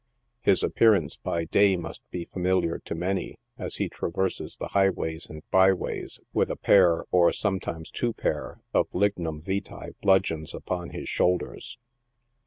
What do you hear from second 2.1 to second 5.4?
familiar to many, as he traverses the highways